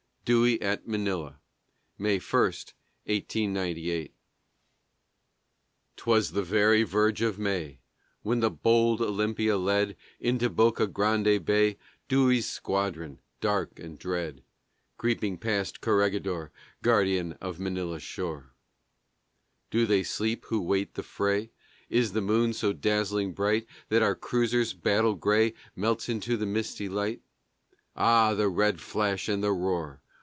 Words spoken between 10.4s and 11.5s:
Bocagrande